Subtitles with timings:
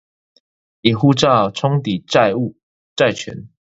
[0.81, 2.55] 以護照充抵債務、
[2.95, 3.49] 債權